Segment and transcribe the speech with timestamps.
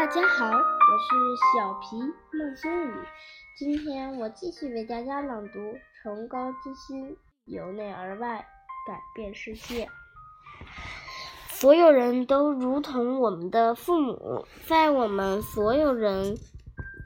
[0.00, 1.14] 大家好，我是
[1.52, 1.98] 小皮
[2.32, 2.92] 孟星宇。
[3.58, 5.58] 今天我继续为大家朗读
[6.02, 8.38] 《崇高之心，由内而外
[8.88, 9.84] 改变世界》。
[11.50, 16.34] 所有人都如同我们的父母，在我们所有人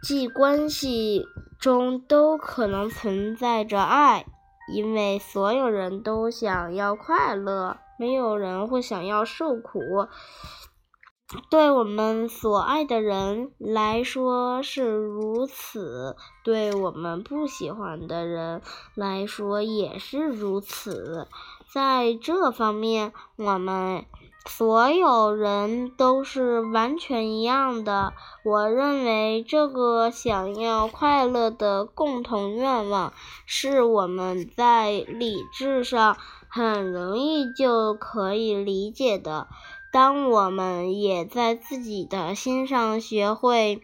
[0.00, 1.26] 际关系
[1.58, 4.24] 中都可能存在着爱，
[4.72, 9.80] 因为所有人都想要快乐，没有人会想要受苦。
[11.50, 18.60] 对我们所爱的人来说是如此，对我们不喜欢的人
[18.94, 21.26] 来说也是如此。
[21.72, 24.04] 在这方面，我们
[24.46, 28.12] 所有人都是完全一样的。
[28.44, 33.14] 我认为，这个想要快乐的共同愿望，
[33.46, 39.48] 是我们在理智上很容易就可以理解的。
[39.94, 43.80] 当我们也在自己的心上学会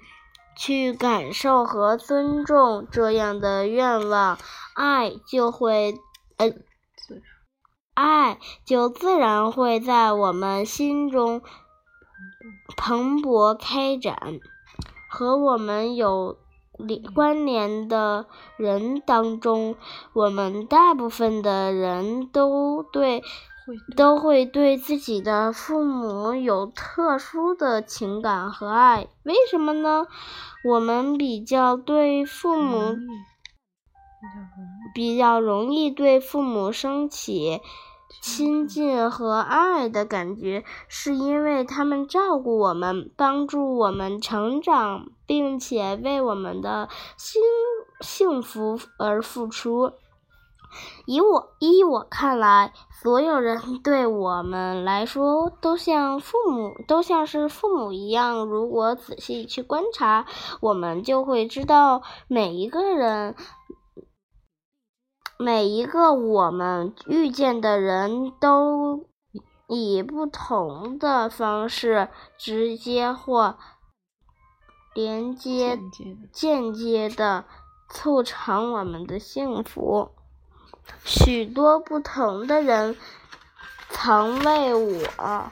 [0.57, 4.37] 去感受和尊重这样的愿望，
[4.75, 5.95] 爱就会，
[6.37, 6.53] 呃，
[7.95, 11.43] 爱就自然会在我们心中
[12.77, 14.41] 蓬勃开展。
[15.09, 16.39] 和我们有
[17.15, 18.27] 关联的
[18.57, 19.77] 人当中，
[20.13, 23.23] 我们大部分的人都对。
[23.97, 30.07] 都会对自己的父母有特殊的情感和爱，为什么呢？
[30.65, 32.97] 我们比较对父母
[34.95, 37.61] 比较容易对父母升起
[38.21, 47.41] 亲近和爱的感觉，是因为他们照顾我们，帮助我们成长，并且为我们的幸
[48.01, 49.93] 幸福而付出。
[51.07, 58.45] 以我依我看来，所有人对我们来说都像父母，都像是父母一样。
[58.47, 60.27] 如果仔细去观察，
[60.61, 63.35] 我们就会知道，每一个人，
[65.39, 69.07] 每一个我们遇见的人都
[69.67, 73.57] 以不同的方式，直接或
[74.95, 75.79] 连接、
[76.33, 77.45] 间接的
[77.89, 80.11] 促成我们的幸福。
[81.05, 82.97] 许多不同的人
[83.89, 85.51] 曾为我，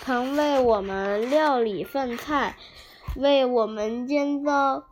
[0.00, 2.56] 曾为我们料理饭菜，
[3.16, 4.84] 为我们建造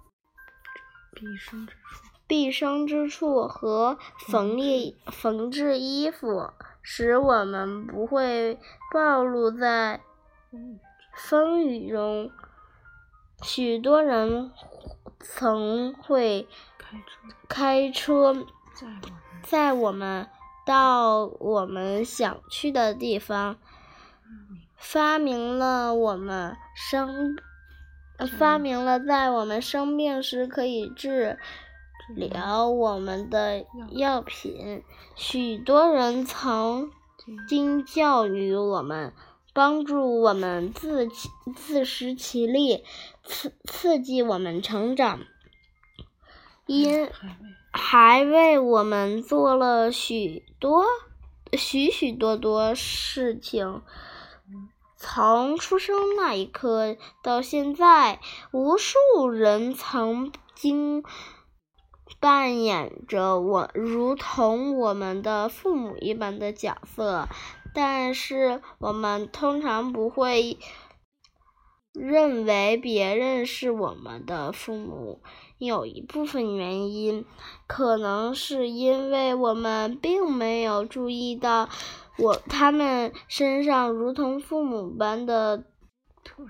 [1.12, 3.98] 毕生之处，毕生之处和
[4.28, 8.58] 缝立缝制衣服，使我们不会
[8.92, 10.00] 暴露在
[11.14, 12.30] 风雨中。
[13.42, 14.52] 许多人
[15.20, 16.48] 曾会。
[17.50, 18.46] 开车
[19.42, 20.26] 载我们
[20.64, 23.58] 到我们想去的地方，
[24.74, 27.36] 发明了我们生，
[28.38, 31.38] 发明了在我们生病时可以治
[32.16, 34.82] 疗我们的药品。
[35.14, 36.90] 许多人曾
[37.46, 39.12] 经教育我们，
[39.58, 41.08] 帮助我们自
[41.56, 42.84] 自食其力，
[43.24, 45.18] 刺刺激我们成长。
[46.64, 47.10] 因
[47.72, 50.84] 还为我们做了许多
[51.54, 53.82] 许许多多事情，
[54.96, 58.20] 从出生那一刻到现在，
[58.52, 61.02] 无数人曾经
[62.20, 67.28] 扮演着我如同我们的父母一般的角色，
[67.74, 70.58] 但是我们通常不会
[71.92, 75.20] 认为别人是我们的父母。
[75.58, 77.24] 有一部分原因，
[77.66, 81.68] 可能是因为我们并没有注意到
[82.16, 85.64] 我他们身上如同父母般的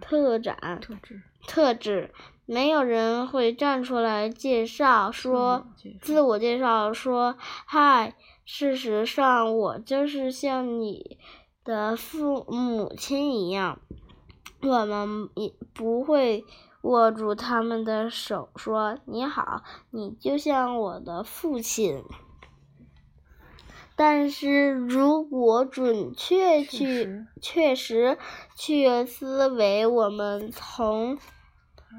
[0.03, 1.23] 特展特质。
[1.47, 2.13] 特质，
[2.45, 5.67] 没有人会站出来介绍说
[6.03, 8.15] 自我介绍说嗨，
[8.51, 11.19] 事实上我就是像你
[11.63, 13.79] 的父母亲一样，
[14.63, 16.47] 我们也不会。
[16.83, 22.05] 握住他们的手，说：“你好，你就像我的父亲。”
[23.97, 28.17] 但是如果准确去、确实
[28.55, 31.19] 去思维，我们从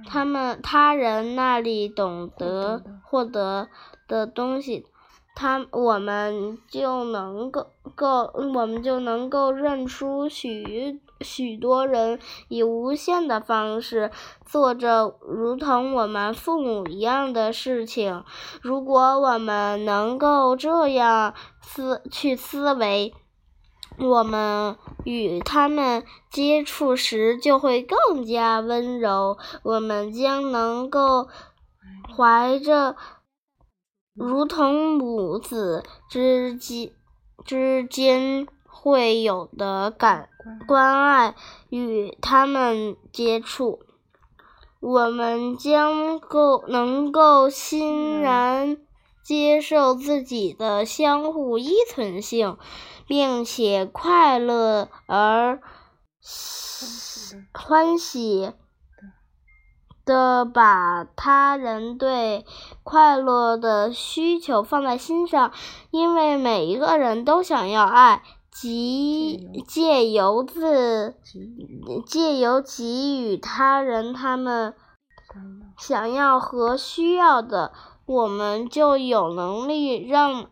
[0.05, 3.67] 他们他人那里懂得获得
[4.07, 4.85] 的东西，
[5.35, 11.01] 他我们就能够够，我们就能够认出许。
[11.21, 12.17] 许多人
[12.47, 14.09] 以无限的方式
[14.45, 18.23] 做着如同我们父母一样的事情。
[18.61, 23.13] 如果我们能够这样思去思维，
[23.97, 29.37] 我们与他们接触时就会更加温柔。
[29.63, 31.27] 我们将能够
[32.15, 32.95] 怀着
[34.19, 36.91] 如同母子之间
[37.45, 40.29] 之间会有的感
[40.67, 41.35] 关爱
[41.69, 43.79] 与他们接触。
[44.79, 48.77] 我们将够能够欣然
[49.23, 52.57] 接受自己的相互依存性。
[53.09, 55.59] 并且快乐而
[57.51, 58.53] 欢喜
[60.09, 62.43] 的把他人对
[62.81, 65.51] 快乐的需求放在心上，
[65.91, 71.13] 因为每一个人都想要爱，即借由自
[72.07, 74.73] 借由给予他人他们
[75.77, 77.71] 想要和需要的，
[78.07, 80.49] 我们就有能力让。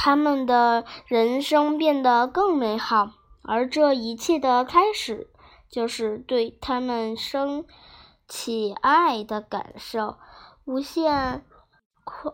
[0.00, 3.10] 他们的人生变得更美好，
[3.42, 5.28] 而这一切的开始，
[5.68, 7.64] 就是对他们升
[8.28, 10.18] 起爱的感受，
[10.64, 11.42] 无限
[12.04, 12.32] 快。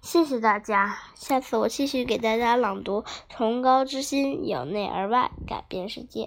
[0.00, 6.24] 谢谢大家，下次我继续给大家朗读《崇高之心由内而外改变世界》。